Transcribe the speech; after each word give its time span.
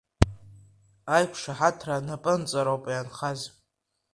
Аиқәшаҳаҭра 1.15 1.93
анапынҵароуп 1.97 2.83
инхаз. 2.89 3.41